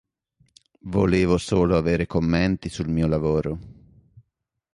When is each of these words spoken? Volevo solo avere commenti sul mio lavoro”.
Volevo 0.95 1.37
solo 1.37 1.77
avere 1.77 2.07
commenti 2.07 2.69
sul 2.69 2.87
mio 2.89 3.05
lavoro”. 3.05 3.59